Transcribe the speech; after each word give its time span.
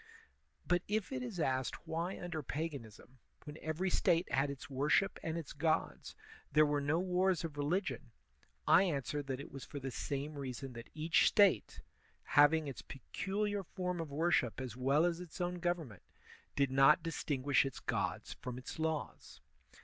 But 0.67 0.81
if 0.87 1.11
it 1.11 1.21
is 1.21 1.39
asked 1.39 1.85
why 1.87 2.19
under 2.19 2.41
paganism, 2.41 3.19
when 3.43 3.59
every 3.61 3.91
State 3.91 4.31
had 4.31 4.49
its 4.49 4.67
worship 4.67 5.19
and 5.21 5.37
its 5.37 5.53
gods, 5.53 6.15
there 6.51 6.65
were 6.65 6.81
no 6.81 6.97
wars 6.99 7.43
of 7.43 7.55
religion, 7.55 8.09
I 8.67 8.81
answer 8.81 9.21
that 9.21 9.39
it 9.39 9.51
was 9.51 9.63
for 9.63 9.79
the 9.79 9.91
same 9.91 10.39
reason 10.39 10.73
that 10.73 10.89
each 10.95 11.27
State, 11.27 11.81
having 12.23 12.67
its 12.67 12.81
peculiar 12.81 13.61
form 13.61 13.99
of 14.01 14.09
worship 14.09 14.59
as 14.59 14.75
well 14.75 15.05
as 15.05 15.19
its 15.19 15.39
own 15.39 15.59
government, 15.59 16.01
did 16.55 16.71
not 16.71 17.03
distinguish 17.03 17.63
its 17.63 17.79
gods 17.79 18.33
from 18.41 18.57
its 18.57 18.79
laws. 18.79 19.39